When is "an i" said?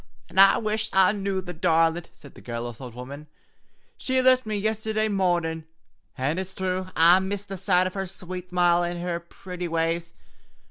0.31-0.57